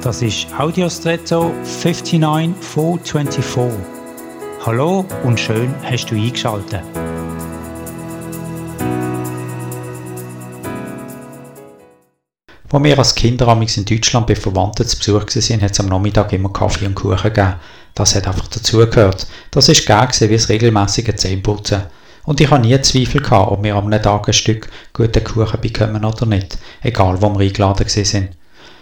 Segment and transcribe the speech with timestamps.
[0.00, 3.80] Das ist Audiostretto 59424.
[4.64, 6.82] Hallo und schön hast du eingeschaltet.
[12.70, 16.32] Als wir als Kinder in Deutschland bei Verwandten zu Besuch waren, hat es am Nachmittag
[16.32, 17.54] immer Kaffee und Kuchen gegeben.
[17.96, 19.26] Das hat einfach dazugehört.
[19.50, 21.82] Das ist gern wie das regelmäßige Zähneputzen.
[22.24, 26.04] Und ich habe nie Zweifel gehabt, ob wir am Tag ein Stück guten Kuchen bekommen
[26.04, 28.37] oder nicht, egal wo wir eingeladen sind.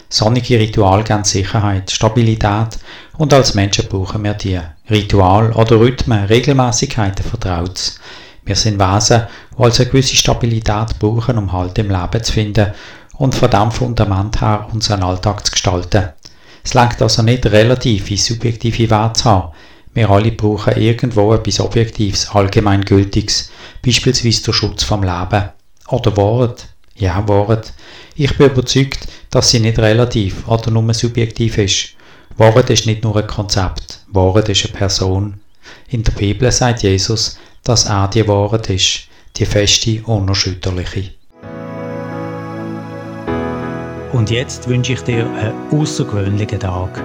[0.09, 2.79] Sonnige Ritual geben Sicherheit, Stabilität
[3.19, 4.61] und als Menschen brauchen wir die.
[4.89, 7.99] Ritual oder Rhythmen, Regelmäßigkeiten, Vertrautes.
[8.45, 9.27] Wir sind Wesen,
[9.59, 12.73] die also eine gewisse Stabilität brauchen, um Halt im Leben zu finden
[13.15, 16.11] und von diesem Fundament her unseren Alltag zu gestalten.
[16.63, 19.53] Es lenkt also nicht relative, subjektive Werte zu haben.
[19.95, 23.51] Wir alle brauchen irgendwo etwas Objektives, Allgemeingültiges,
[23.85, 25.49] beispielsweise der Schutz vom Leben.
[25.89, 26.69] Oder Wort.
[26.99, 27.75] Ja, Wort.
[28.15, 31.91] Ich bin überzeugt, dass sie nicht relativ oder nur subjektiv ist.
[32.39, 35.41] Wort ist nicht nur ein Konzept, Wort ist eine Person.
[35.89, 41.11] In der Bibel sagt Jesus, dass er die Wort ist, die feste, unerschütterliche.
[44.13, 47.03] Und jetzt wünsche ich dir einen außergewöhnlichen Tag.